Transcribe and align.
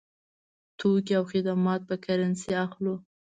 توکي 0.79 1.13
او 1.19 1.23
خدمات 1.31 1.81
په 1.89 1.95
کرنسۍ 2.05 2.51
اخلو. 2.65 2.95